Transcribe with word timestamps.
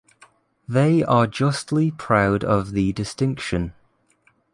They 0.67 1.03
are 1.03 1.27
justly 1.27 1.91
proud 1.91 2.43
of 2.43 2.71
the 2.71 2.91
distinction. 2.91 3.73